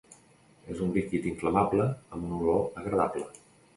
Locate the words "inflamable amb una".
1.33-2.39